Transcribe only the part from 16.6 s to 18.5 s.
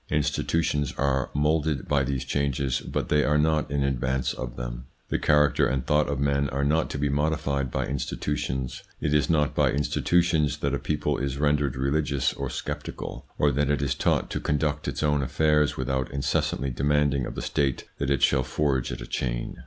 demanding of the State that it shall